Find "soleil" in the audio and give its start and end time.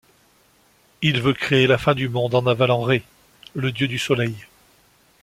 3.99-4.33